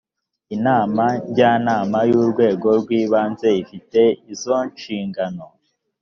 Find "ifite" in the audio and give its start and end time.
3.63-4.01